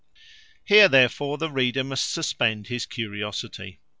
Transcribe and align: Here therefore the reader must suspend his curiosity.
Here 0.65 0.89
therefore 0.89 1.37
the 1.37 1.51
reader 1.51 1.83
must 1.83 2.11
suspend 2.11 2.69
his 2.69 2.87
curiosity. 2.87 3.81